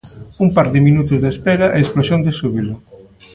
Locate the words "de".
0.73-0.79, 1.23-1.29, 2.25-2.31